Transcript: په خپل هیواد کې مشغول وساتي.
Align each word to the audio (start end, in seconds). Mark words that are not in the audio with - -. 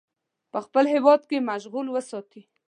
په 0.51 0.59
خپل 0.65 0.85
هیواد 0.93 1.21
کې 1.29 1.45
مشغول 1.49 1.87
وساتي. 1.91 2.41